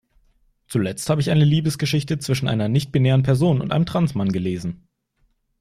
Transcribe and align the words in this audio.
Zuletzt 0.65 1.07
hab 1.11 1.19
ich 1.19 1.29
eine 1.29 1.45
Liebesgeschichte 1.45 2.17
zwischen 2.17 2.47
einer 2.47 2.67
nichtbinären 2.67 3.21
Person 3.21 3.61
und 3.61 3.71
einem 3.71 3.85
Trans-Mann 3.85 4.29
gelesen. 4.31 4.87